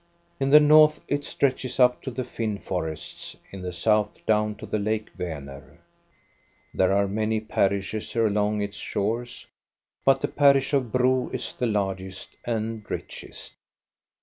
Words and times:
In 0.39 0.49
the 0.49 0.59
north 0.59 0.99
it 1.07 1.23
stretches 1.23 1.79
up 1.79 2.01
to 2.01 2.09
the 2.09 2.23
Finn 2.23 2.57
forests, 2.57 3.37
in 3.51 3.61
the 3.61 3.71
south 3.71 4.17
down 4.25 4.55
to 4.55 4.65
the 4.65 4.79
lake 4.79 5.11
Vaner. 5.15 5.77
There 6.73 6.91
are 6.91 7.07
many 7.07 7.39
parishes 7.39 8.15
along 8.15 8.63
its 8.63 8.77
shores, 8.77 9.45
but 10.03 10.21
the 10.21 10.27
parish 10.27 10.73
of 10.73 10.91
Bro 10.91 11.29
is 11.33 11.53
the 11.53 11.67
largest 11.67 12.35
and 12.43 12.83
richest. 12.89 13.53